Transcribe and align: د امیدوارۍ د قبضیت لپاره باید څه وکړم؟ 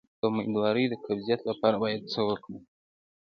د 0.19 0.21
امیدوارۍ 0.29 0.85
د 0.89 0.93
قبضیت 1.05 1.41
لپاره 1.49 1.75
باید 1.83 2.09
څه 2.13 2.19
وکړم؟ 2.27 2.61